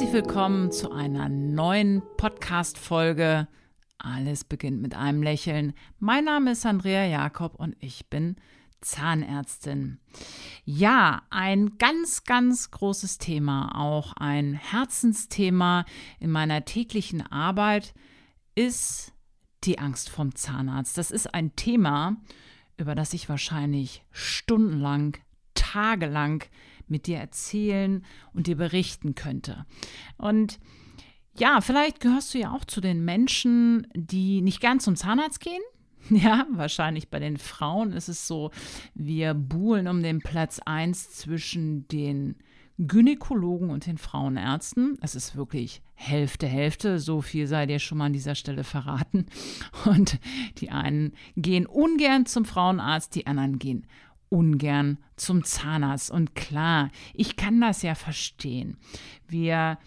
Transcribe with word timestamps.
Herzlich 0.00 0.24
willkommen 0.24 0.72
zu 0.72 0.90
einer 0.92 1.28
neuen 1.28 2.00
Podcast-Folge. 2.16 3.46
Alles 3.98 4.44
beginnt 4.44 4.80
mit 4.80 4.96
einem 4.96 5.22
Lächeln. 5.22 5.74
Mein 5.98 6.24
Name 6.24 6.52
ist 6.52 6.64
Andrea 6.64 7.04
Jakob 7.04 7.54
und 7.56 7.76
ich 7.80 8.08
bin 8.08 8.36
Zahnärztin. 8.80 10.00
Ja, 10.64 11.20
ein 11.28 11.76
ganz, 11.76 12.24
ganz 12.24 12.70
großes 12.70 13.18
Thema, 13.18 13.78
auch 13.78 14.14
ein 14.14 14.54
Herzensthema 14.54 15.84
in 16.18 16.30
meiner 16.30 16.64
täglichen 16.64 17.20
Arbeit 17.20 17.92
ist 18.54 19.12
die 19.64 19.78
Angst 19.78 20.08
vom 20.08 20.34
Zahnarzt. 20.34 20.96
Das 20.96 21.10
ist 21.10 21.34
ein 21.34 21.56
Thema, 21.56 22.16
über 22.78 22.94
das 22.94 23.12
ich 23.12 23.28
wahrscheinlich 23.28 24.02
stundenlang, 24.12 25.18
tagelang 25.52 26.44
mit 26.90 27.06
dir 27.06 27.18
erzählen 27.18 28.04
und 28.32 28.46
dir 28.46 28.56
berichten 28.56 29.14
könnte. 29.14 29.64
Und 30.16 30.58
ja, 31.38 31.60
vielleicht 31.60 32.00
gehörst 32.00 32.34
du 32.34 32.38
ja 32.38 32.52
auch 32.52 32.64
zu 32.64 32.80
den 32.80 33.04
Menschen, 33.04 33.86
die 33.94 34.42
nicht 34.42 34.60
gern 34.60 34.80
zum 34.80 34.96
Zahnarzt 34.96 35.40
gehen. 35.40 35.62
Ja, 36.08 36.46
wahrscheinlich 36.50 37.10
bei 37.10 37.18
den 37.18 37.36
Frauen 37.36 37.92
ist 37.92 38.08
es 38.08 38.26
so, 38.26 38.50
wir 38.94 39.34
buhlen 39.34 39.86
um 39.86 40.02
den 40.02 40.20
Platz 40.20 40.58
1 40.64 41.10
zwischen 41.10 41.86
den 41.88 42.36
Gynäkologen 42.78 43.68
und 43.68 43.86
den 43.86 43.98
Frauenärzten. 43.98 44.96
Es 45.02 45.14
ist 45.14 45.36
wirklich 45.36 45.82
Hälfte, 45.94 46.46
Hälfte. 46.46 46.98
So 46.98 47.20
viel 47.20 47.46
sei 47.46 47.66
dir 47.66 47.78
schon 47.78 47.98
mal 47.98 48.06
an 48.06 48.14
dieser 48.14 48.34
Stelle 48.34 48.64
verraten. 48.64 49.26
Und 49.84 50.18
die 50.58 50.70
einen 50.70 51.12
gehen 51.36 51.66
ungern 51.66 52.24
zum 52.24 52.46
Frauenarzt, 52.46 53.14
die 53.14 53.26
anderen 53.26 53.58
gehen 53.58 53.86
ungern 54.30 54.98
zum 55.16 55.44
Zahnarzt. 55.44 56.10
Und 56.10 56.34
klar, 56.34 56.90
ich 57.12 57.36
kann 57.36 57.60
das 57.60 57.82
ja 57.82 57.94
verstehen. 57.94 58.78
Wir 59.28 59.78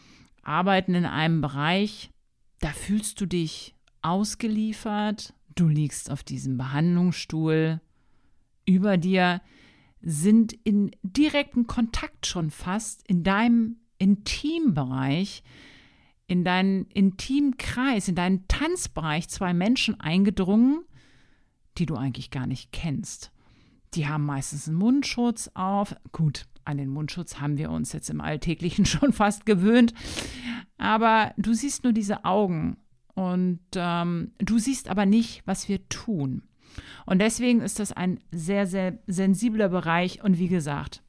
arbeiten 0.43 0.93
in 0.93 1.05
einem 1.05 1.41
Bereich, 1.41 2.11
da 2.59 2.69
fühlst 2.69 3.19
du 3.19 3.25
dich 3.25 3.73
ausgeliefert, 4.01 5.33
du 5.55 5.67
liegst 5.67 6.11
auf 6.11 6.23
diesem 6.23 6.57
Behandlungsstuhl, 6.57 7.81
über 8.65 8.97
dir 8.97 9.41
sind 10.01 10.53
in 10.53 10.91
direkten 11.01 11.65
Kontakt 11.65 12.25
schon 12.27 12.51
fast 12.51 13.07
in 13.07 13.23
deinem 13.23 13.77
Intimbereich, 13.97 15.43
in 16.27 16.43
deinen 16.43 16.85
Intimkreis, 16.87 18.07
in 18.07 18.15
deinen 18.15 18.47
Tanzbereich 18.47 19.29
zwei 19.29 19.53
Menschen 19.53 19.99
eingedrungen, 19.99 20.83
die 21.77 21.85
du 21.85 21.95
eigentlich 21.95 22.31
gar 22.31 22.47
nicht 22.47 22.71
kennst. 22.71 23.32
Die 23.95 24.07
haben 24.07 24.25
meistens 24.25 24.67
einen 24.67 24.77
Mundschutz 24.77 25.51
auf. 25.53 25.95
Gut, 26.11 26.45
an 26.65 26.77
den 26.77 26.89
Mundschutz 26.89 27.39
haben 27.39 27.57
wir 27.57 27.69
uns 27.71 27.93
jetzt 27.93 28.09
im 28.09 28.21
Alltäglichen 28.21 28.85
schon 28.87 29.13
fast 29.13 29.45
gewöhnt. 29.45 29.93
Aber 30.77 31.33
du 31.37 31.53
siehst 31.53 31.83
nur 31.83 31.93
diese 31.93 32.25
Augen 32.25 32.77
und 33.13 33.59
ähm, 33.75 34.31
du 34.39 34.57
siehst 34.57 34.89
aber 34.89 35.05
nicht, 35.05 35.43
was 35.45 35.69
wir 35.69 35.87
tun. 35.89 36.43
Und 37.05 37.19
deswegen 37.19 37.61
ist 37.61 37.79
das 37.79 37.91
ein 37.91 38.19
sehr, 38.31 38.65
sehr 38.65 38.97
sensibler 39.05 39.69
Bereich. 39.69 40.23
Und 40.23 40.39
wie 40.39 40.47
gesagt, 40.47 41.02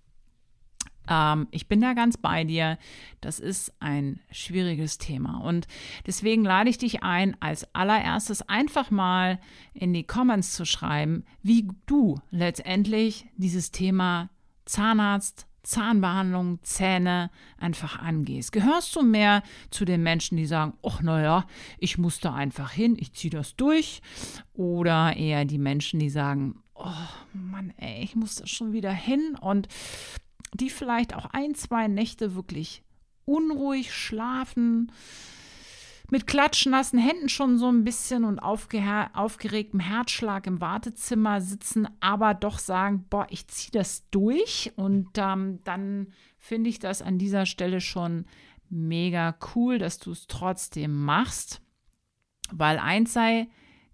ähm, 1.09 1.49
ich 1.51 1.69
bin 1.69 1.81
da 1.81 1.93
ganz 1.95 2.17
bei 2.17 2.45
dir. 2.45 2.79
Das 3.21 3.39
ist 3.39 3.73
ein 3.81 4.21
schwieriges 4.31 4.99
Thema. 4.99 5.39
Und 5.39 5.67
deswegen 6.07 6.45
lade 6.45 6.71
ich 6.71 6.79
dich 6.79 7.03
ein, 7.03 7.37
als 7.41 7.75
allererstes 7.75 8.43
einfach 8.49 8.91
mal 8.91 9.39
in 9.73 9.93
die 9.93 10.05
Comments 10.05 10.53
zu 10.53 10.65
schreiben, 10.65 11.25
wie 11.43 11.69
du 11.87 12.21
letztendlich 12.31 13.27
dieses 13.37 13.71
Thema 13.71 14.31
Zahnarzt, 14.65 15.47
Zahnbehandlung, 15.63 16.59
Zähne 16.63 17.31
einfach 17.59 17.99
angehst. 17.99 18.53
Gehörst 18.53 18.95
du 18.97 19.03
mehr 19.03 19.43
zu 19.71 19.85
den 19.85 20.03
Menschen, 20.03 20.37
die 20.37 20.47
sagen, 20.47 20.75
ach 20.83 21.01
naja, 21.01 21.47
ich 21.79 21.99
muss 21.99 22.21
da 22.21 22.35
einfach 22.35 22.71
hin, 22.71 22.97
ich 22.99 23.15
ziehe 23.15 23.31
das 23.31 23.57
durch? 23.57 24.03
Oder 24.53 25.17
eher 25.17 25.45
die 25.47 25.59
Menschen, 25.59 26.01
die 26.01 26.11
sagen, 26.11 26.63
oh 26.75 26.91
Mann, 27.33 27.73
ey, 27.79 28.03
ich 28.03 28.15
muss 28.15 28.37
da 28.37 28.47
schon 28.47 28.73
wieder 28.73 28.93
hin 28.93 29.37
und 29.41 29.69
die 30.55 30.71
vielleicht 30.71 31.15
auch 31.15 31.27
ein, 31.27 31.55
zwei 31.55 31.89
Nächte 31.89 32.35
wirklich 32.35 32.83
unruhig 33.27 33.93
schlafen, 33.93 34.91
mit 36.11 36.27
klatschnassen 36.27 36.99
Händen 36.99 37.29
schon 37.29 37.59
so 37.59 37.69
ein 37.69 37.83
bisschen 37.83 38.25
und 38.25 38.39
aufgeregtem 38.39 39.81
Herzschlag 39.81 40.47
im 40.47 40.61
Wartezimmer 40.61 41.41
sitzen, 41.41 41.89
aber 42.01 42.35
doch 42.35 42.59
sagen, 42.59 43.07
boah, 43.09 43.27
ich 43.31 43.49
ziehe 43.49 43.73
das 43.73 44.09
durch. 44.11 44.73
Und 44.77 45.09
ähm, 45.17 45.61
dann 45.65 46.13
finde 46.39 46.71
ich 46.71 46.79
das 46.79 47.01
an 47.01 47.19
dieser 47.19 47.47
Stelle 47.47 47.81
schon 47.81 48.27
mega 48.69 49.37
cool, 49.55 49.79
dass 49.79 49.99
du 49.99 50.13
es 50.13 50.27
trotzdem 50.27 51.05
machst. 51.05 51.63
Weil 52.53 52.79
eins 52.79 53.15
sei 53.15 53.49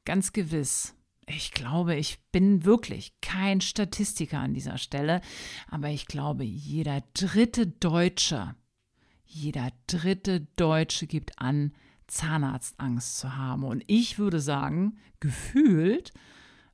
ganz 0.05 0.33
gewiss, 0.33 0.97
ich 1.31 1.53
glaube, 1.53 1.97
ich 1.97 2.19
bin 2.33 2.65
wirklich 2.65 3.15
kein 3.21 3.61
Statistiker 3.61 4.39
an 4.41 4.55
dieser 4.55 4.79
Stelle, 4.79 5.21
aber 5.69 5.89
ich 5.89 6.07
glaube, 6.07 6.45
jeder 6.45 7.03
dritte 7.15 7.67
Deutsche, 7.67 8.55
jeder 9.25 9.71
dritte 9.87 10.47
Deutsche 10.57 11.07
gibt 11.07 11.39
an, 11.39 11.73
Zahnarztangst 12.07 13.19
zu 13.19 13.37
haben. 13.37 13.65
Und 13.65 13.85
ich 13.87 14.19
würde 14.19 14.41
sagen, 14.41 14.99
gefühlt 15.21 16.13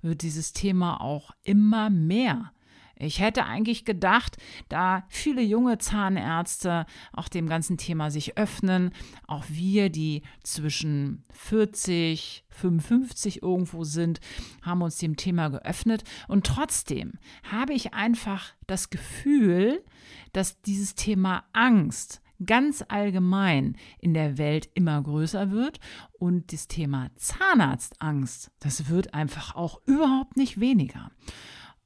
wird 0.00 0.22
dieses 0.22 0.52
Thema 0.52 1.00
auch 1.00 1.30
immer 1.42 1.90
mehr. 1.90 2.52
Ich 2.98 3.20
hätte 3.20 3.44
eigentlich 3.44 3.84
gedacht, 3.84 4.38
da 4.70 5.04
viele 5.08 5.42
junge 5.42 5.76
Zahnärzte 5.76 6.86
auch 7.12 7.28
dem 7.28 7.46
ganzen 7.46 7.76
Thema 7.76 8.10
sich 8.10 8.38
öffnen, 8.38 8.90
auch 9.26 9.44
wir, 9.48 9.90
die 9.90 10.22
zwischen 10.42 11.24
40, 11.30 12.44
55 12.48 13.42
irgendwo 13.42 13.84
sind, 13.84 14.20
haben 14.62 14.80
uns 14.80 14.96
dem 14.96 15.16
Thema 15.16 15.50
geöffnet. 15.50 16.04
Und 16.26 16.46
trotzdem 16.46 17.12
habe 17.50 17.74
ich 17.74 17.92
einfach 17.92 18.54
das 18.66 18.88
Gefühl, 18.88 19.84
dass 20.32 20.62
dieses 20.62 20.94
Thema 20.94 21.44
Angst 21.52 22.22
ganz 22.44 22.84
allgemein 22.88 23.76
in 23.98 24.14
der 24.14 24.38
Welt 24.38 24.68
immer 24.74 25.02
größer 25.02 25.50
wird 25.50 25.80
und 26.18 26.52
das 26.52 26.68
Thema 26.68 27.10
Zahnarztangst, 27.16 28.50
das 28.60 28.88
wird 28.88 29.14
einfach 29.14 29.54
auch 29.54 29.80
überhaupt 29.86 30.36
nicht 30.36 30.60
weniger. 30.60 31.10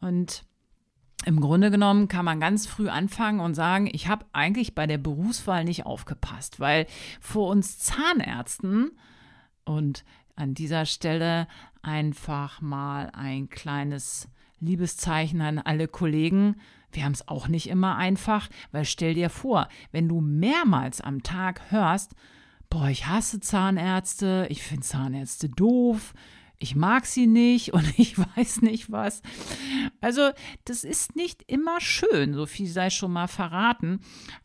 Und 0.01 0.45
im 1.27 1.41
Grunde 1.41 1.71
genommen 1.71 2.09
kann 2.09 2.25
man 2.25 2.41
ganz 2.41 2.67
früh 2.67 2.89
anfangen 2.89 3.41
und 3.41 3.55
sagen, 3.55 3.89
ich 3.93 4.09
habe 4.09 4.25
eigentlich 4.33 4.75
bei 4.75 4.87
der 4.87 4.99
Berufswahl 4.99 5.65
nicht 5.65 5.85
aufgepasst, 5.85 6.61
weil 6.61 6.87
vor 7.21 7.49
uns 7.49 7.79
Zahnärzten 7.79 8.93
und 9.65 10.05
an 10.37 10.55
dieser 10.55 10.87
Stelle 10.87 11.47
einfach 11.83 12.61
mal 12.61 13.11
ein 13.13 13.51
kleines 13.51 14.29
Liebeszeichen 14.61 15.41
an 15.41 15.59
alle 15.59 15.89
Kollegen. 15.89 16.57
Wir 16.93 17.05
haben 17.05 17.13
es 17.13 17.29
auch 17.29 17.49
nicht 17.49 17.69
immer 17.69 17.97
einfach, 17.97 18.49
weil 18.73 18.85
stell 18.85 19.15
dir 19.15 19.31
vor, 19.31 19.69
wenn 19.93 20.09
du 20.09 20.21
mehrmals 20.21 21.01
am 21.01 21.23
Tag 21.23 21.71
hörst, 21.71 22.15
boah, 22.69 22.89
ich 22.89 23.07
hasse 23.07 23.41
Zahnärzte, 23.41 24.47
ich 24.49 24.63
finde 24.63 24.87
Zahnärzte 24.87 25.49
doof, 25.49 26.15
ich 26.63 26.77
mag 26.77 27.07
sie 27.07 27.27
nicht 27.27 27.73
und 27.73 27.85
ich 27.99 28.17
weiß 28.19 28.63
nicht 28.63 28.93
was. 28.93 29.23
Also, 30.01 30.31
das 30.65 30.85
ist 30.85 31.17
nicht 31.17 31.43
immer 31.47 31.81
schön, 31.81 32.35
so 32.35 32.47
viel 32.47 32.69
sei 32.69 32.91
schon 32.91 33.13
mal 33.13 33.27
verraten. 33.27 34.01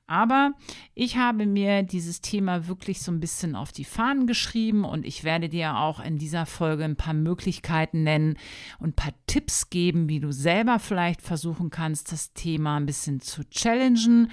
Aber 0.07 0.53
ich 0.93 1.17
habe 1.17 1.45
mir 1.45 1.83
dieses 1.83 2.21
Thema 2.21 2.67
wirklich 2.67 3.01
so 3.01 3.11
ein 3.11 3.19
bisschen 3.19 3.55
auf 3.55 3.71
die 3.71 3.85
Fahnen 3.85 4.27
geschrieben 4.27 4.85
und 4.85 5.05
ich 5.05 5.23
werde 5.23 5.49
dir 5.49 5.77
auch 5.77 5.99
in 5.99 6.17
dieser 6.17 6.45
Folge 6.45 6.85
ein 6.85 6.95
paar 6.95 7.15
Möglichkeiten 7.15 8.03
nennen 8.03 8.37
und 8.79 8.89
ein 8.89 8.93
paar 8.93 9.13
Tipps 9.25 9.69
geben, 9.69 10.07
wie 10.07 10.19
du 10.19 10.31
selber 10.31 10.79
vielleicht 10.79 11.21
versuchen 11.21 11.71
kannst, 11.71 12.11
das 12.11 12.33
Thema 12.33 12.77
ein 12.77 12.85
bisschen 12.85 13.19
zu 13.19 13.43
challengen 13.49 14.29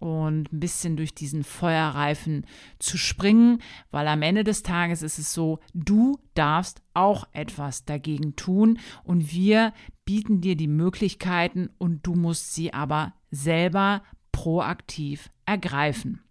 und 0.00 0.52
ein 0.52 0.60
bisschen 0.60 0.96
durch 0.96 1.14
diesen 1.14 1.44
Feuerreifen 1.44 2.46
zu 2.78 2.98
springen, 2.98 3.62
weil 3.90 4.08
am 4.08 4.22
Ende 4.22 4.42
des 4.42 4.62
Tages 4.62 5.02
ist 5.02 5.18
es 5.18 5.32
so, 5.32 5.60
du 5.74 6.18
darfst 6.34 6.82
auch 6.94 7.28
etwas 7.32 7.84
dagegen 7.84 8.34
tun 8.34 8.78
und 9.04 9.32
wir 9.32 9.72
bieten 10.04 10.40
dir 10.40 10.56
die 10.56 10.68
Möglichkeiten 10.68 11.70
und 11.78 12.06
du 12.06 12.14
musst 12.14 12.54
sie 12.54 12.74
aber 12.74 13.12
selber 13.30 14.02
proaktiv 14.32 15.30
ergreifen. 15.44 16.22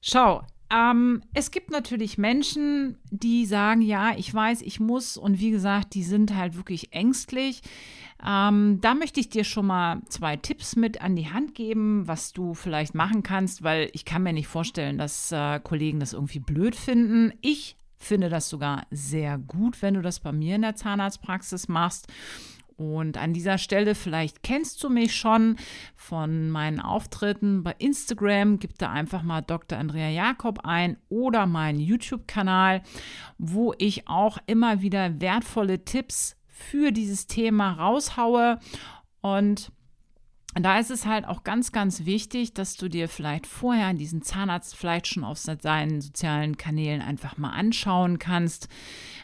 Schau, 0.00 0.44
ähm, 0.70 1.22
es 1.32 1.50
gibt 1.50 1.70
natürlich 1.70 2.18
Menschen, 2.18 2.98
die 3.10 3.46
sagen, 3.46 3.80
ja, 3.80 4.12
ich 4.16 4.32
weiß, 4.32 4.62
ich 4.62 4.80
muss 4.80 5.16
und 5.16 5.40
wie 5.40 5.50
gesagt, 5.50 5.94
die 5.94 6.02
sind 6.02 6.34
halt 6.34 6.56
wirklich 6.56 6.92
ängstlich. 6.92 7.62
Ähm, 8.24 8.78
da 8.80 8.94
möchte 8.94 9.20
ich 9.20 9.30
dir 9.30 9.44
schon 9.44 9.66
mal 9.66 10.02
zwei 10.08 10.36
Tipps 10.36 10.76
mit 10.76 11.00
an 11.00 11.16
die 11.16 11.30
Hand 11.30 11.54
geben, 11.54 12.06
was 12.06 12.32
du 12.32 12.52
vielleicht 12.52 12.94
machen 12.94 13.22
kannst, 13.22 13.62
weil 13.62 13.90
ich 13.92 14.04
kann 14.04 14.22
mir 14.22 14.32
nicht 14.32 14.48
vorstellen, 14.48 14.98
dass 14.98 15.32
äh, 15.32 15.60
Kollegen 15.60 16.00
das 16.00 16.12
irgendwie 16.12 16.40
blöd 16.40 16.74
finden. 16.74 17.32
Ich 17.40 17.76
finde 17.96 18.28
das 18.28 18.48
sogar 18.48 18.86
sehr 18.90 19.38
gut, 19.38 19.80
wenn 19.82 19.94
du 19.94 20.02
das 20.02 20.20
bei 20.20 20.32
mir 20.32 20.56
in 20.56 20.62
der 20.62 20.76
Zahnarztpraxis 20.76 21.68
machst. 21.68 22.08
Und 22.78 23.18
an 23.18 23.32
dieser 23.32 23.58
Stelle, 23.58 23.96
vielleicht 23.96 24.44
kennst 24.44 24.84
du 24.84 24.88
mich 24.88 25.16
schon 25.16 25.56
von 25.96 26.48
meinen 26.48 26.78
Auftritten 26.78 27.64
bei 27.64 27.74
Instagram. 27.78 28.60
Gib 28.60 28.78
da 28.78 28.92
einfach 28.92 29.24
mal 29.24 29.42
Dr. 29.42 29.76
Andrea 29.76 30.08
Jakob 30.08 30.60
ein 30.62 30.96
oder 31.08 31.46
meinen 31.46 31.80
YouTube-Kanal, 31.80 32.82
wo 33.36 33.74
ich 33.78 34.06
auch 34.06 34.38
immer 34.46 34.80
wieder 34.80 35.20
wertvolle 35.20 35.84
Tipps 35.84 36.36
für 36.46 36.92
dieses 36.92 37.26
Thema 37.26 37.72
raushaue. 37.72 38.60
Und 39.22 39.72
da 40.54 40.78
ist 40.78 40.92
es 40.92 41.04
halt 41.04 41.26
auch 41.26 41.42
ganz, 41.42 41.72
ganz 41.72 42.04
wichtig, 42.04 42.54
dass 42.54 42.76
du 42.76 42.88
dir 42.88 43.08
vielleicht 43.08 43.48
vorher 43.48 43.92
diesen 43.92 44.22
Zahnarzt 44.22 44.76
vielleicht 44.76 45.08
schon 45.08 45.24
auf 45.24 45.38
seinen 45.38 46.00
sozialen 46.00 46.56
Kanälen 46.56 47.02
einfach 47.02 47.38
mal 47.38 47.50
anschauen 47.50 48.20
kannst, 48.20 48.68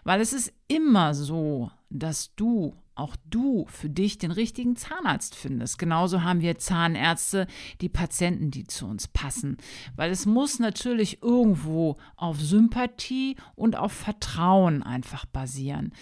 weil 0.02 0.20
es 0.20 0.32
ist 0.32 0.52
immer 0.66 1.14
so, 1.14 1.70
dass 1.88 2.34
du 2.34 2.74
auch 2.96 3.16
du 3.28 3.66
für 3.68 3.88
dich 3.88 4.18
den 4.18 4.30
richtigen 4.30 4.76
Zahnarzt 4.76 5.34
findest. 5.34 5.78
Genauso 5.78 6.22
haben 6.22 6.40
wir 6.40 6.58
Zahnärzte, 6.58 7.46
die 7.80 7.88
Patienten, 7.88 8.50
die 8.50 8.64
zu 8.64 8.86
uns 8.86 9.08
passen. 9.08 9.56
Weil 9.96 10.10
es 10.10 10.26
muss 10.26 10.58
natürlich 10.58 11.22
irgendwo 11.22 11.96
auf 12.16 12.40
Sympathie 12.40 13.36
und 13.54 13.76
auf 13.76 13.92
Vertrauen 13.92 14.82
einfach 14.82 15.26
basieren. 15.26 15.92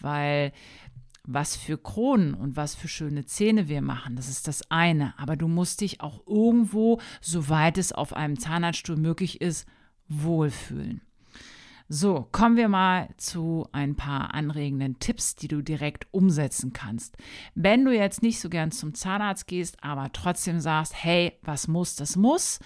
Weil 0.00 0.52
was 1.24 1.54
für 1.54 1.78
Kronen 1.78 2.34
und 2.34 2.56
was 2.56 2.74
für 2.74 2.88
schöne 2.88 3.24
Zähne 3.24 3.68
wir 3.68 3.82
machen, 3.82 4.16
das 4.16 4.28
ist 4.28 4.48
das 4.48 4.70
eine. 4.70 5.14
Aber 5.18 5.36
du 5.36 5.48
musst 5.48 5.80
dich 5.80 6.00
auch 6.00 6.26
irgendwo, 6.26 7.00
soweit 7.20 7.78
es 7.78 7.92
auf 7.92 8.12
einem 8.12 8.38
Zahnarztstuhl 8.38 8.96
möglich 8.96 9.40
ist, 9.40 9.66
wohlfühlen. 10.08 11.02
So, 11.92 12.28
kommen 12.30 12.56
wir 12.56 12.68
mal 12.68 13.08
zu 13.16 13.66
ein 13.72 13.96
paar 13.96 14.32
anregenden 14.32 15.00
Tipps, 15.00 15.34
die 15.34 15.48
du 15.48 15.60
direkt 15.60 16.06
umsetzen 16.12 16.72
kannst. 16.72 17.16
Wenn 17.56 17.84
du 17.84 17.92
jetzt 17.92 18.22
nicht 18.22 18.38
so 18.38 18.48
gern 18.48 18.70
zum 18.70 18.94
Zahnarzt 18.94 19.48
gehst, 19.48 19.82
aber 19.82 20.12
trotzdem 20.12 20.60
sagst, 20.60 20.94
hey, 20.94 21.32
was 21.42 21.66
muss, 21.66 21.96
das 21.96 22.14
muss, 22.14 22.60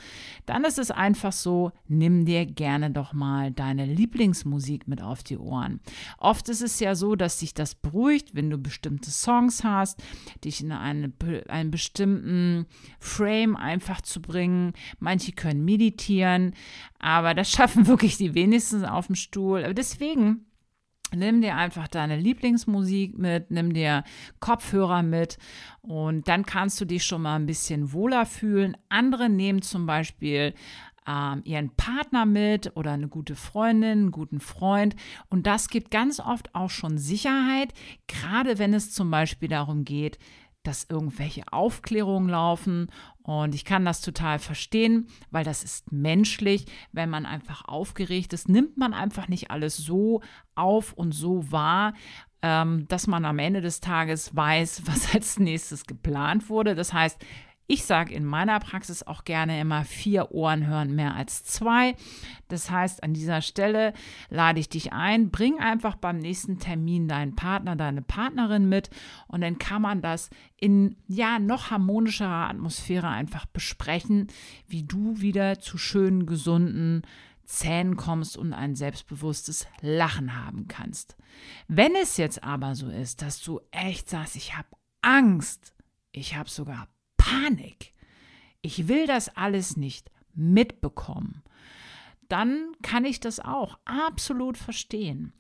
dann 0.44 0.66
ist 0.66 0.78
es 0.78 0.90
einfach 0.90 1.32
so, 1.32 1.72
nimm 1.88 2.26
dir 2.26 2.44
gerne 2.44 2.90
doch 2.90 3.14
mal 3.14 3.50
deine 3.50 3.86
Lieblingsmusik 3.86 4.86
mit 4.88 5.00
auf 5.00 5.22
die 5.22 5.38
Ohren. 5.38 5.80
Oft 6.18 6.50
ist 6.50 6.60
es 6.60 6.78
ja 6.78 6.94
so, 6.94 7.16
dass 7.16 7.38
dich 7.38 7.54
das 7.54 7.74
beruhigt, 7.74 8.34
wenn 8.34 8.50
du 8.50 8.58
bestimmte 8.58 9.10
Songs 9.10 9.64
hast, 9.64 10.02
dich 10.44 10.60
in 10.60 10.70
eine, 10.70 11.10
einen 11.48 11.70
bestimmten 11.70 12.66
Frame 12.98 13.56
einfach 13.56 14.02
zu 14.02 14.20
bringen. 14.20 14.74
Manche 14.98 15.32
können 15.32 15.64
meditieren, 15.64 16.52
aber 17.04 17.34
das 17.34 17.50
schaffen 17.50 17.86
wirklich 17.86 18.16
die 18.16 18.34
wenigsten 18.34 18.86
auf 18.86 19.08
dem 19.08 19.14
Stuhl. 19.14 19.62
Aber 19.62 19.74
deswegen 19.74 20.46
nimm 21.14 21.42
dir 21.42 21.54
einfach 21.54 21.86
deine 21.86 22.16
Lieblingsmusik 22.16 23.18
mit, 23.18 23.50
nimm 23.50 23.74
dir 23.74 24.04
Kopfhörer 24.40 25.02
mit 25.02 25.36
und 25.82 26.26
dann 26.28 26.46
kannst 26.46 26.80
du 26.80 26.86
dich 26.86 27.04
schon 27.04 27.20
mal 27.20 27.36
ein 27.36 27.44
bisschen 27.44 27.92
wohler 27.92 28.24
fühlen. 28.24 28.74
Andere 28.88 29.28
nehmen 29.28 29.60
zum 29.60 29.84
Beispiel 29.84 30.54
ähm, 31.06 31.42
ihren 31.44 31.76
Partner 31.76 32.24
mit 32.24 32.74
oder 32.74 32.92
eine 32.92 33.08
gute 33.08 33.36
Freundin, 33.36 33.90
einen 33.90 34.10
guten 34.10 34.40
Freund. 34.40 34.96
Und 35.28 35.46
das 35.46 35.68
gibt 35.68 35.90
ganz 35.90 36.20
oft 36.20 36.54
auch 36.54 36.70
schon 36.70 36.96
Sicherheit, 36.96 37.74
gerade 38.06 38.58
wenn 38.58 38.72
es 38.72 38.92
zum 38.92 39.10
Beispiel 39.10 39.50
darum 39.50 39.84
geht, 39.84 40.18
dass 40.66 40.86
irgendwelche 40.88 41.44
Aufklärungen 41.52 42.28
laufen. 42.28 42.90
Und 43.22 43.54
ich 43.54 43.64
kann 43.64 43.84
das 43.84 44.00
total 44.00 44.38
verstehen, 44.38 45.06
weil 45.30 45.44
das 45.44 45.62
ist 45.62 45.92
menschlich. 45.92 46.66
Wenn 46.92 47.10
man 47.10 47.26
einfach 47.26 47.64
aufgeregt 47.66 48.32
ist, 48.32 48.48
nimmt 48.48 48.76
man 48.76 48.92
einfach 48.92 49.28
nicht 49.28 49.50
alles 49.50 49.76
so 49.76 50.22
auf 50.54 50.92
und 50.92 51.12
so 51.12 51.50
wahr, 51.52 51.94
ähm, 52.42 52.86
dass 52.88 53.06
man 53.06 53.24
am 53.24 53.38
Ende 53.38 53.60
des 53.60 53.80
Tages 53.80 54.34
weiß, 54.34 54.82
was 54.86 55.14
als 55.14 55.38
nächstes 55.38 55.86
geplant 55.86 56.48
wurde. 56.48 56.74
Das 56.74 56.92
heißt, 56.92 57.24
ich 57.66 57.84
sage 57.84 58.14
in 58.14 58.24
meiner 58.24 58.60
Praxis 58.60 59.02
auch 59.02 59.24
gerne 59.24 59.58
immer 59.60 59.84
vier 59.84 60.32
Ohren 60.32 60.66
hören 60.66 60.94
mehr 60.94 61.14
als 61.14 61.44
zwei. 61.44 61.96
Das 62.48 62.70
heißt, 62.70 63.02
an 63.02 63.14
dieser 63.14 63.40
Stelle 63.40 63.94
lade 64.28 64.60
ich 64.60 64.68
dich 64.68 64.92
ein, 64.92 65.30
bring 65.30 65.58
einfach 65.58 65.96
beim 65.96 66.18
nächsten 66.18 66.58
Termin 66.58 67.08
deinen 67.08 67.36
Partner, 67.36 67.74
deine 67.74 68.02
Partnerin 68.02 68.68
mit 68.68 68.90
und 69.28 69.40
dann 69.40 69.58
kann 69.58 69.80
man 69.80 70.02
das 70.02 70.28
in 70.56 70.96
ja 71.06 71.38
noch 71.38 71.70
harmonischerer 71.70 72.50
Atmosphäre 72.50 73.08
einfach 73.08 73.46
besprechen, 73.46 74.28
wie 74.68 74.82
du 74.82 75.20
wieder 75.20 75.58
zu 75.58 75.78
schönen, 75.78 76.26
gesunden 76.26 77.02
Zähnen 77.44 77.96
kommst 77.96 78.36
und 78.36 78.52
ein 78.52 78.74
selbstbewusstes 78.74 79.66
Lachen 79.80 80.36
haben 80.36 80.68
kannst. 80.68 81.16
Wenn 81.68 81.94
es 81.94 82.16
jetzt 82.16 82.42
aber 82.42 82.74
so 82.74 82.88
ist, 82.88 83.22
dass 83.22 83.40
du 83.40 83.60
echt 83.70 84.08
sagst, 84.08 84.36
ich 84.36 84.56
habe 84.56 84.68
Angst, 85.02 85.74
ich 86.12 86.36
habe 86.36 86.48
sogar 86.48 86.88
Panik. 87.24 87.94
Ich 88.60 88.86
will 88.86 89.06
das 89.06 89.34
alles 89.34 89.78
nicht 89.78 90.10
mitbekommen. 90.34 91.42
Dann 92.28 92.72
kann 92.82 93.04
ich 93.06 93.18
das 93.18 93.40
auch 93.40 93.78
absolut 93.86 94.58
verstehen. 94.58 95.32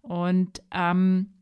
Und 0.00 0.62
ähm, 0.72 1.32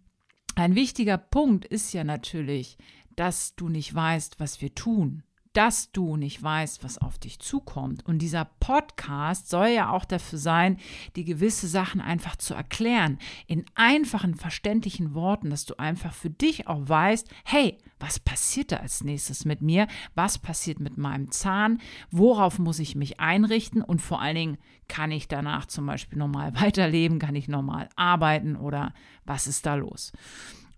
ein 0.55 0.75
wichtiger 0.75 1.17
Punkt 1.17 1.65
ist 1.65 1.95
ja 1.95 2.05
natürlich, 2.05 2.77
dass 3.15 3.55
du 3.57 3.69
nicht 3.71 3.95
weißt, 3.95 4.39
was 4.39 4.61
wir 4.61 4.75
tun 4.75 5.23
dass 5.57 5.91
du 5.91 6.17
nicht 6.17 6.43
weißt, 6.43 6.85
was 6.85 6.99
auf 6.99 7.19
dich 7.19 7.39
zukommt. 7.39 8.05
Und 8.05 8.19
dieser 8.19 8.45
Podcast 8.45 9.49
soll 9.49 9.69
ja 9.69 9.91
auch 9.91 10.05
dafür 10.05 10.39
sein, 10.39 10.77
die 11.17 11.25
gewisse 11.25 11.67
Sachen 11.67 12.03
einfach 12.03 12.37
zu 12.37 12.53
erklären, 12.53 13.19
in 13.47 13.65
einfachen, 13.75 14.35
verständlichen 14.35 15.15
Worten, 15.15 15.49
dass 15.49 15.65
du 15.65 15.79
einfach 15.79 16.13
für 16.13 16.29
dich 16.29 16.69
auch 16.69 16.87
weißt, 16.87 17.31
hey, 17.45 17.79
was 17.99 18.19
passiert 18.19 18.71
da 18.71 18.77
als 18.77 19.03
nächstes 19.03 19.47
mit 19.47 19.63
mir? 19.63 19.89
Was 20.15 20.37
passiert 20.37 20.79
mit 20.79 20.99
meinem 20.99 21.31
Zahn? 21.31 21.81
Worauf 22.11 22.59
muss 22.59 22.79
ich 22.79 22.95
mich 22.95 23.19
einrichten? 23.19 23.81
Und 23.81 24.03
vor 24.03 24.21
allen 24.21 24.37
Dingen, 24.37 24.59
kann 24.89 25.11
ich 25.11 25.27
danach 25.27 25.65
zum 25.65 25.87
Beispiel 25.87 26.19
normal 26.19 26.55
weiterleben? 26.61 27.19
Kann 27.19 27.35
ich 27.35 27.49
normal 27.49 27.89
arbeiten? 27.97 28.57
Oder 28.57 28.93
was 29.25 29.47
ist 29.47 29.65
da 29.65 29.75
los? 29.75 30.13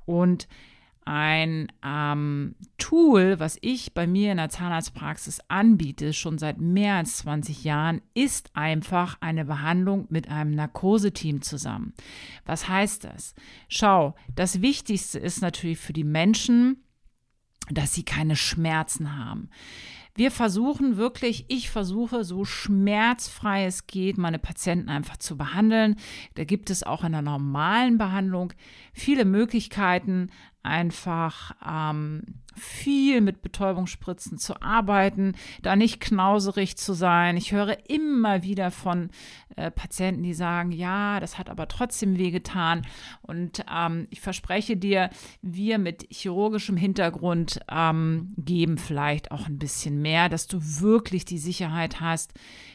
Und 0.06 0.46
ein 1.08 1.72
ähm, 1.82 2.55
Tool, 2.76 3.40
was 3.40 3.56
ich 3.62 3.94
bei 3.94 4.06
mir 4.06 4.31
in 4.31 4.37
der 4.37 4.50
Zahnarztpraxis 4.50 5.40
anbiete, 5.49 6.12
schon 6.12 6.37
seit 6.37 6.60
mehr 6.60 6.96
als 6.96 7.16
20 7.19 7.64
Jahren, 7.64 8.02
ist 8.12 8.50
einfach 8.55 9.16
eine 9.22 9.46
Behandlung 9.46 10.06
mit 10.10 10.28
einem 10.28 10.50
Narkoseteam 10.50 11.40
zusammen. 11.40 11.94
Was 12.44 12.69
heißt 12.69 13.05
das? 13.05 13.34
Schau, 13.69 14.17
das 14.34 14.60
Wichtigste 14.60 15.19
ist 15.19 15.41
natürlich 15.41 15.79
für 15.79 15.94
die 15.94 16.05
Menschen, 16.05 16.84
dass 17.70 17.94
sie 17.94 18.05
keine 18.05 18.36
Schmerzen 18.36 19.17
haben. 19.17 19.48
Wir 20.15 20.31
versuchen 20.31 20.96
wirklich, 20.96 21.44
ich 21.46 21.70
versuche 21.70 22.24
so 22.24 22.44
schmerzfrei 22.44 23.67
es 23.67 23.86
geht, 23.86 24.19
meine 24.19 24.41
Patienten 24.41 24.88
einfach 24.88 25.17
zu 25.17 25.38
behandeln. 25.38 25.94
Da 26.34 26.43
gibt 26.43 26.70
es 26.70 26.82
auch 26.82 27.05
in 27.05 27.12
der 27.12 27.22
normalen 27.22 27.98
Behandlung 27.98 28.53
viele 28.93 29.24
Möglichkeiten, 29.24 30.31
einfach 30.62 31.55
ähm, 31.67 32.22
viel 32.55 33.20
mit 33.20 33.43
Betäubungsspritzen 33.43 34.38
zu 34.38 34.60
arbeiten, 34.60 35.34
da 35.62 35.77
nicht 35.77 36.00
knauserig 36.00 36.77
zu 36.77 36.93
sein. 36.93 37.36
Ich 37.36 37.53
höre 37.53 37.88
immer 37.88 38.43
wieder 38.43 38.70
von 38.70 39.10
äh, 39.56 39.70
Patienten, 39.70 40.22
die 40.22 40.34
sagen, 40.34 40.72
ja, 40.72 41.20
das 41.20 41.38
hat 41.38 41.50
aber 41.50 41.69
trotzdem 41.69 42.19
wehgetan. 42.19 42.86
Und 43.22 43.65
ähm, 43.72 44.08
ich 44.10 44.20
verspreche 44.20 44.77
dir, 44.77 45.10
wir 45.43 45.79
mit 45.79 46.06
chirurgischem 46.10 46.77
Hintergrund 46.77 47.60
ähm, 47.70 48.34
geben 48.36 48.79
vielleicht 48.79 49.31
auch 49.31 49.46
ein 49.46 49.58
bisschen 49.58 50.03
mehr, 50.03 50.29
dass 50.29 50.46
du 50.46 50.58
wirklich 50.60 51.24
die 51.24 51.38
Sicherheit 51.38 52.00
hast, 52.00 52.34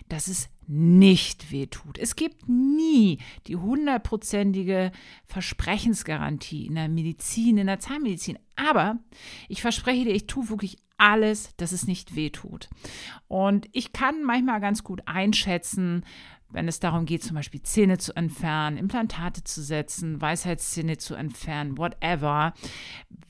dass 0.09 0.27
es 0.27 0.49
nicht 0.67 1.51
wehtut. 1.51 1.97
Es 1.97 2.15
gibt 2.15 2.47
nie 2.47 3.19
die 3.47 3.55
hundertprozentige 3.55 4.91
Versprechensgarantie 5.25 6.65
in 6.65 6.75
der 6.75 6.89
Medizin, 6.89 7.57
in 7.57 7.67
der 7.67 7.79
Zahnmedizin. 7.79 8.39
Aber 8.55 8.99
ich 9.49 9.61
verspreche 9.61 10.05
dir, 10.05 10.13
ich 10.13 10.27
tue 10.27 10.49
wirklich 10.49 10.77
alles, 10.97 11.55
dass 11.57 11.71
es 11.71 11.87
nicht 11.87 12.15
wehtut. 12.15 12.69
Und 13.27 13.67
ich 13.71 13.93
kann 13.93 14.23
manchmal 14.23 14.61
ganz 14.61 14.83
gut 14.83 15.01
einschätzen, 15.05 16.05
wenn 16.53 16.67
es 16.67 16.79
darum 16.79 17.05
geht, 17.05 17.23
zum 17.23 17.35
Beispiel 17.35 17.63
Zähne 17.63 17.97
zu 17.97 18.15
entfernen, 18.15 18.77
Implantate 18.77 19.43
zu 19.43 19.61
setzen, 19.61 20.21
Weisheitszähne 20.21 20.97
zu 20.97 21.15
entfernen, 21.15 21.77
whatever, 21.77 22.53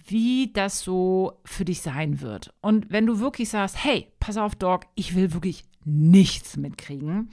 wie 0.05 0.51
das 0.51 0.81
so 0.81 1.39
für 1.45 1.65
dich 1.65 1.81
sein 1.81 2.21
wird. 2.21 2.53
Und 2.61 2.91
wenn 2.91 3.05
du 3.05 3.19
wirklich 3.19 3.49
sagst, 3.49 3.81
hey, 3.83 4.11
pass 4.19 4.37
auf, 4.37 4.55
Doc, 4.55 4.85
ich 4.95 5.15
will 5.15 5.33
wirklich 5.33 5.63
nichts 5.85 6.57
mitkriegen. 6.57 7.29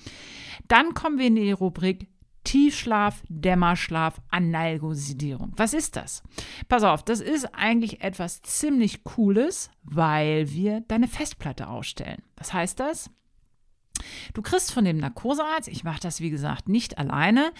Dann 0.68 0.94
kommen 0.94 1.18
wir 1.18 1.26
in 1.26 1.36
die 1.36 1.52
Rubrik 1.52 2.08
Tiefschlaf, 2.44 3.22
Dämmerschlaf, 3.28 4.20
Analgosidierung. 4.30 5.52
Was 5.56 5.74
ist 5.74 5.96
das? 5.96 6.22
Pass 6.68 6.82
auf, 6.82 7.02
das 7.02 7.20
ist 7.20 7.54
eigentlich 7.54 8.02
etwas 8.02 8.42
ziemlich 8.42 9.04
Cooles, 9.04 9.70
weil 9.82 10.50
wir 10.50 10.80
deine 10.88 11.06
Festplatte 11.06 11.68
ausstellen. 11.68 12.22
Was 12.36 12.52
heißt 12.52 12.80
das? 12.80 13.10
Du 14.34 14.42
kriegst 14.42 14.72
von 14.72 14.84
dem 14.84 14.98
Narkosearzt, 14.98 15.68
ich 15.68 15.84
mache 15.84 16.00
das 16.00 16.20
wie 16.20 16.30
gesagt 16.30 16.68
nicht 16.68 16.98
alleine, 16.98 17.52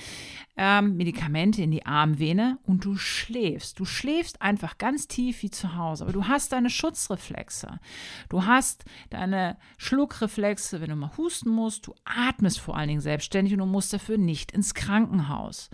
ähm, 0.57 0.97
Medikamente 0.97 1.63
in 1.63 1.71
die 1.71 1.87
Armvene 1.87 2.59
und 2.65 2.85
du 2.85 2.97
schläfst. 2.97 3.81
Du 3.81 3.85
schläfst 3.85 4.43
einfach 4.43 4.79
ganz 4.79 5.09
tief 5.09 5.43
wie 5.43 5.51
zu 5.51 5.77
Hause, 5.77 6.05
aber 6.05 6.13
du 6.13 6.29
hast 6.29 6.53
deine 6.53 6.71
Schutzreflexe. 6.71 7.81
Du 8.29 8.45
hast 8.45 8.85
deine 9.09 9.57
Schluckreflexe, 9.79 10.81
wenn 10.81 10.91
du 10.91 10.97
mal 10.97 11.17
husten 11.17 11.51
musst. 11.51 11.87
Du 11.87 11.95
atmest 12.05 12.61
vor 12.61 12.77
allen 12.77 12.89
Dingen 12.89 13.01
selbstständig 13.01 13.55
und 13.55 13.61
du 13.61 13.67
musst 13.67 13.93
dafür 13.93 14.19
nicht 14.19 14.53
ins 14.53 14.75
Krankenhaus. 14.75 15.71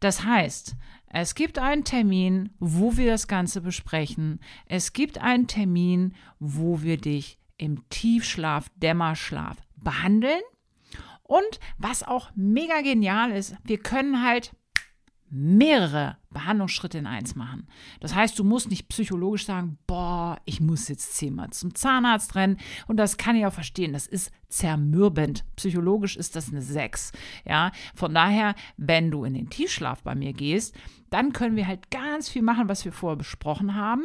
Das 0.00 0.24
heißt, 0.24 0.76
es 1.10 1.34
gibt 1.34 1.58
einen 1.58 1.84
Termin, 1.84 2.50
wo 2.58 2.96
wir 2.96 3.10
das 3.10 3.28
Ganze 3.28 3.60
besprechen. 3.62 4.40
Es 4.66 4.92
gibt 4.92 5.18
einen 5.18 5.46
Termin, 5.46 6.14
wo 6.38 6.82
wir 6.82 6.98
dich 6.98 7.38
im 7.56 7.88
Tiefschlaf, 7.88 8.68
Dämmerschlaf 8.76 9.56
behandeln. 9.82 10.40
Und 11.22 11.60
was 11.76 12.02
auch 12.02 12.30
mega 12.34 12.80
genial 12.80 13.32
ist, 13.32 13.54
wir 13.64 13.78
können 13.78 14.24
halt 14.24 14.52
mehrere 15.30 16.16
Behandlungsschritte 16.30 16.98
in 16.98 17.06
eins 17.06 17.34
machen. 17.34 17.66
Das 18.00 18.14
heißt, 18.14 18.38
du 18.38 18.44
musst 18.44 18.70
nicht 18.70 18.88
psychologisch 18.88 19.46
sagen, 19.46 19.78
boah, 19.86 20.38
ich 20.44 20.60
muss 20.60 20.88
jetzt 20.88 21.16
zehnmal 21.16 21.50
zum 21.50 21.74
Zahnarzt 21.74 22.34
rennen. 22.34 22.58
Und 22.86 22.96
das 22.96 23.16
kann 23.16 23.36
ich 23.36 23.44
auch 23.44 23.52
verstehen. 23.52 23.92
Das 23.92 24.06
ist 24.06 24.30
zermürbend. 24.48 25.44
Psychologisch 25.56 26.16
ist 26.16 26.36
das 26.36 26.48
eine 26.48 26.62
6. 26.62 27.12
Ja, 27.44 27.72
von 27.94 28.14
daher, 28.14 28.54
wenn 28.76 29.10
du 29.10 29.24
in 29.24 29.34
den 29.34 29.50
Tiefschlaf 29.50 30.02
bei 30.02 30.14
mir 30.14 30.32
gehst, 30.32 30.74
dann 31.10 31.32
können 31.32 31.56
wir 31.56 31.66
halt 31.66 31.90
ganz 31.90 32.28
viel 32.28 32.42
machen, 32.42 32.68
was 32.68 32.84
wir 32.84 32.92
vorher 32.92 33.16
besprochen 33.16 33.74
haben. 33.74 34.04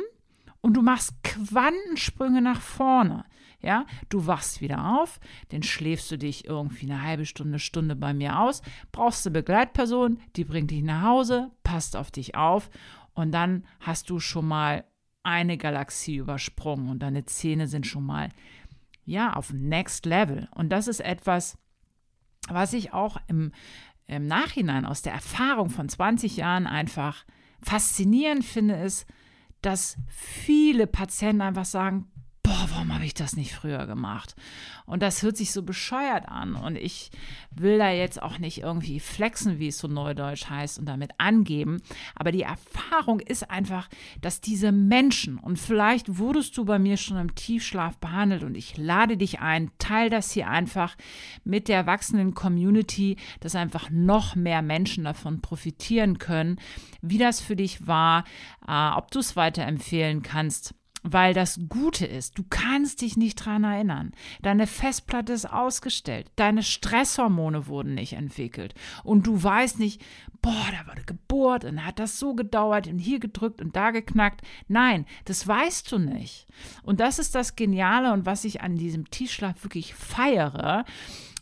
Und 0.61 0.73
du 0.75 0.81
machst 0.81 1.13
Quantensprünge 1.23 2.41
nach 2.41 2.61
vorne. 2.61 3.25
Ja, 3.63 3.85
du 4.09 4.27
wachst 4.27 4.59
wieder 4.59 4.99
auf, 4.99 5.19
dann 5.49 5.63
schläfst 5.63 6.11
du 6.11 6.17
dich 6.17 6.45
irgendwie 6.45 6.91
eine 6.91 7.01
halbe 7.01 7.25
Stunde, 7.25 7.59
Stunde 7.59 7.95
bei 7.95 8.13
mir 8.13 8.39
aus, 8.39 8.61
brauchst 8.91 9.25
eine 9.25 9.33
Begleitperson, 9.33 10.19
die 10.35 10.43
bringt 10.43 10.71
dich 10.71 10.83
nach 10.83 11.03
Hause, 11.03 11.49
passt 11.63 11.95
auf 11.95 12.11
dich 12.11 12.35
auf 12.35 12.69
und 13.13 13.31
dann 13.31 13.65
hast 13.79 14.09
du 14.09 14.19
schon 14.19 14.47
mal 14.47 14.83
eine 15.23 15.57
Galaxie 15.57 16.17
übersprungen 16.17 16.89
und 16.89 16.99
deine 16.99 17.25
Zähne 17.25 17.67
sind 17.67 17.87
schon 17.87 18.05
mal 18.05 18.29
ja 19.05 19.33
auf 19.33 19.53
Next 19.53 20.05
Level. 20.05 20.49
Und 20.53 20.69
das 20.69 20.87
ist 20.87 20.99
etwas, 20.99 21.57
was 22.49 22.73
ich 22.73 22.93
auch 22.93 23.17
im, 23.27 23.51
im 24.07 24.27
Nachhinein 24.27 24.85
aus 24.85 25.01
der 25.01 25.13
Erfahrung 25.13 25.69
von 25.69 25.87
20 25.87 26.37
Jahren 26.37 26.67
einfach 26.67 27.25
faszinierend 27.61 28.43
finde, 28.43 28.75
ist, 28.75 29.07
dass 29.61 29.97
viele 30.09 30.87
Patienten 30.87 31.41
einfach 31.41 31.65
sagen, 31.65 32.11
boah, 32.43 32.67
warum 32.71 32.93
habe 32.93 33.05
ich 33.05 33.13
das 33.13 33.37
nicht 33.37 33.53
früher 33.53 33.87
gemacht? 33.87 34.35
Und 34.85 35.01
das 35.01 35.23
hört 35.23 35.37
sich 35.37 35.53
so 35.53 35.63
bescheuert 35.63 36.27
an. 36.27 36.55
Und 36.55 36.75
ich 36.75 37.09
will 37.51 37.77
da 37.77 37.89
jetzt 37.89 38.21
auch 38.21 38.37
nicht 38.37 38.59
irgendwie 38.59 38.99
flexen, 38.99 39.59
wie 39.59 39.69
es 39.69 39.79
so 39.79 39.87
neudeutsch 39.87 40.49
heißt, 40.49 40.77
und 40.77 40.85
damit 40.85 41.11
angeben. 41.17 41.81
Aber 42.15 42.33
die 42.33 42.43
Erfahrung 42.43 43.21
ist 43.21 43.49
einfach, 43.49 43.87
dass 44.19 44.41
diese 44.41 44.73
Menschen, 44.73 45.39
und 45.39 45.57
vielleicht 45.57 46.17
wurdest 46.17 46.57
du 46.57 46.65
bei 46.65 46.79
mir 46.79 46.97
schon 46.97 47.17
im 47.17 47.33
Tiefschlaf 47.33 47.97
behandelt, 47.97 48.43
und 48.43 48.55
ich 48.55 48.77
lade 48.77 49.15
dich 49.15 49.39
ein, 49.39 49.71
teil 49.79 50.09
das 50.09 50.31
hier 50.31 50.49
einfach 50.49 50.97
mit 51.45 51.69
der 51.69 51.85
wachsenden 51.85 52.33
Community, 52.33 53.15
dass 53.39 53.55
einfach 53.55 53.89
noch 53.89 54.35
mehr 54.35 54.61
Menschen 54.61 55.05
davon 55.05 55.41
profitieren 55.41 56.17
können, 56.17 56.59
wie 57.01 57.17
das 57.17 57.39
für 57.39 57.55
dich 57.55 57.87
war, 57.87 58.25
äh, 58.67 58.89
ob 58.97 59.11
du 59.11 59.19
es 59.19 59.37
weiterempfehlen 59.37 60.23
kannst 60.23 60.75
weil 61.03 61.33
das 61.33 61.59
Gute 61.69 62.05
ist, 62.05 62.37
du 62.37 62.43
kannst 62.49 63.01
dich 63.01 63.17
nicht 63.17 63.35
dran 63.35 63.63
erinnern. 63.63 64.11
Deine 64.41 64.67
Festplatte 64.67 65.33
ist 65.33 65.45
ausgestellt, 65.45 66.31
deine 66.37 66.63
Stresshormone 66.63 67.67
wurden 67.67 67.93
nicht 67.93 68.13
entwickelt 68.13 68.73
und 69.03 69.27
du 69.27 69.41
weißt 69.43 69.79
nicht, 69.79 70.01
boah, 70.41 70.67
da 70.71 70.87
war 70.87 70.95
eine 70.95 71.05
Geburt 71.05 71.65
und 71.65 71.85
hat 71.85 71.99
das 71.99 72.17
so 72.17 72.33
gedauert 72.33 72.87
und 72.87 72.99
hier 72.99 73.19
gedrückt 73.19 73.61
und 73.61 73.75
da 73.75 73.91
geknackt. 73.91 74.41
Nein, 74.67 75.05
das 75.25 75.47
weißt 75.47 75.91
du 75.91 75.99
nicht. 75.99 76.47
Und 76.83 76.99
das 76.99 77.19
ist 77.19 77.35
das 77.35 77.55
Geniale 77.55 78.13
und 78.13 78.25
was 78.25 78.45
ich 78.45 78.61
an 78.61 78.75
diesem 78.75 79.09
Tiefschlaf 79.09 79.63
wirklich 79.63 79.93
feiere 79.93 80.85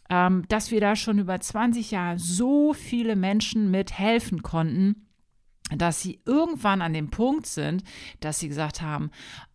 ähm, 0.09 0.43
dass 0.49 0.71
wir 0.71 0.81
da 0.81 0.97
schon 0.97 1.19
über 1.19 1.39
20 1.39 1.91
Jahre 1.91 2.19
so 2.19 2.73
viele 2.73 3.15
Menschen 3.15 3.71
mithelfen 3.71 4.43
konnten 4.43 5.07
dass 5.73 6.01
sie 6.01 6.21
irgendwann 6.25 6.81
an 6.81 6.93
dem 6.93 7.09
Punkt 7.09 7.45
sind, 7.45 7.83
dass 8.19 8.39
sie 8.39 8.49
gesagt 8.49 8.81
haben, 8.81 9.11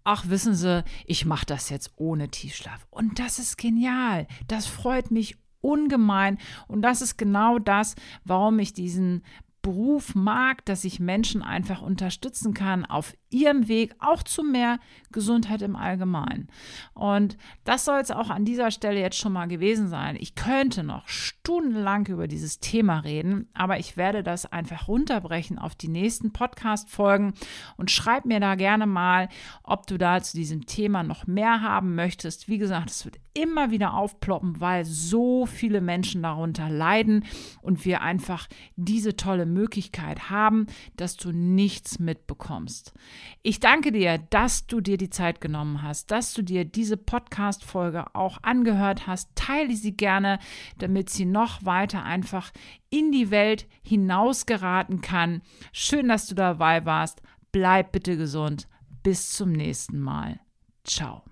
ach 0.06 0.28
wissen 0.28 0.54
Sie, 0.54 0.84
ich 1.04 1.26
mache 1.26 1.46
das 1.46 1.68
jetzt 1.68 1.92
ohne 1.96 2.28
Tiefschlaf. 2.28 2.86
Und 2.90 3.18
das 3.18 3.38
ist 3.38 3.58
genial. 3.58 4.26
Das 4.48 4.66
freut 4.66 5.10
mich 5.10 5.36
ungemein. 5.60 6.38
Und 6.68 6.82
das 6.82 7.02
ist 7.02 7.18
genau 7.18 7.58
das, 7.58 7.96
warum 8.24 8.58
ich 8.58 8.72
diesen 8.72 9.24
Beruf 9.62 10.14
mag, 10.14 10.64
dass 10.64 10.84
ich 10.84 11.00
Menschen 11.00 11.42
einfach 11.42 11.82
unterstützen 11.82 12.54
kann 12.54 12.84
auf 12.84 13.14
ihrem 13.30 13.68
Weg 13.68 13.94
auch 13.98 14.22
zu 14.22 14.42
mehr 14.42 14.78
Gesundheit 15.12 15.62
im 15.62 15.76
Allgemeinen. 15.76 16.48
Und 16.94 17.36
das 17.64 17.84
soll 17.84 18.00
es 18.00 18.10
auch 18.10 18.30
an 18.30 18.44
dieser 18.44 18.70
Stelle 18.70 19.00
jetzt 19.00 19.18
schon 19.18 19.32
mal 19.32 19.46
gewesen 19.46 19.88
sein. 19.88 20.16
Ich 20.18 20.34
könnte 20.34 20.82
noch 20.82 21.08
stundenlang 21.08 22.06
über 22.06 22.28
dieses 22.28 22.60
Thema 22.60 23.00
reden, 23.00 23.48
aber 23.54 23.78
ich 23.78 23.96
werde 23.96 24.22
das 24.22 24.46
einfach 24.46 24.88
runterbrechen 24.88 25.58
auf 25.58 25.74
die 25.74 25.88
nächsten 25.88 26.32
Podcast-Folgen 26.32 27.34
und 27.76 27.90
schreib 27.90 28.24
mir 28.26 28.40
da 28.40 28.54
gerne 28.54 28.86
mal, 28.86 29.28
ob 29.62 29.86
du 29.86 29.98
da 29.98 30.22
zu 30.22 30.36
diesem 30.36 30.66
Thema 30.66 31.02
noch 31.02 31.26
mehr 31.26 31.62
haben 31.62 31.94
möchtest. 31.94 32.48
Wie 32.48 32.58
gesagt, 32.58 32.90
es 32.90 33.04
wird 33.04 33.18
immer 33.36 33.70
wieder 33.70 33.94
aufploppen, 33.94 34.60
weil 34.60 34.84
so 34.84 35.46
viele 35.46 35.80
Menschen 35.80 36.22
darunter 36.22 36.70
leiden 36.70 37.24
und 37.60 37.84
wir 37.84 38.00
einfach 38.00 38.48
diese 38.76 39.16
tolle 39.16 39.46
Möglichkeit 39.46 40.30
haben, 40.30 40.66
dass 40.96 41.16
du 41.16 41.32
nichts 41.32 41.98
mitbekommst. 41.98 42.94
Ich 43.42 43.60
danke 43.60 43.92
dir, 43.92 44.18
dass 44.18 44.66
du 44.66 44.80
dir 44.80 44.96
die 44.96 45.10
Zeit 45.10 45.40
genommen 45.40 45.82
hast, 45.82 46.10
dass 46.10 46.34
du 46.34 46.42
dir 46.42 46.64
diese 46.64 46.96
Podcast-Folge 46.96 48.14
auch 48.14 48.38
angehört 48.42 49.06
hast. 49.06 49.30
Teile 49.34 49.74
sie 49.74 49.96
gerne, 49.96 50.38
damit 50.78 51.10
sie 51.10 51.24
noch 51.24 51.64
weiter 51.64 52.02
einfach 52.04 52.52
in 52.90 53.12
die 53.12 53.30
Welt 53.30 53.66
hinausgeraten 53.82 55.00
kann. 55.00 55.42
Schön, 55.72 56.08
dass 56.08 56.26
du 56.26 56.34
dabei 56.34 56.84
warst. 56.84 57.22
Bleib 57.52 57.92
bitte 57.92 58.16
gesund. 58.16 58.68
Bis 59.02 59.30
zum 59.30 59.52
nächsten 59.52 60.00
Mal. 60.00 60.40
Ciao. 60.84 61.22